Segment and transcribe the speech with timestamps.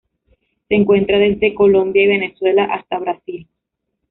[0.67, 3.47] Se encuentra desde Colombia y Venezuela hasta Brasil.